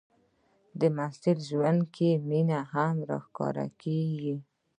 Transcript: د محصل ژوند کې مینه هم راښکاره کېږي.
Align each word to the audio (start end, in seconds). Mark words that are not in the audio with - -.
د 0.79 0.81
محصل 0.97 1.37
ژوند 1.49 1.81
کې 1.95 2.09
مینه 2.27 2.59
هم 2.73 2.95
راښکاره 3.09 3.65
کېږي. 3.81 4.35